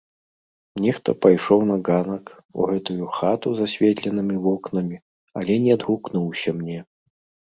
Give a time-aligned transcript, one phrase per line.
[0.83, 4.97] Нехта пайшоў на ганак, у гэтую хату з асветленымі вокнамі,
[5.43, 6.79] але не адгукнуўся мне.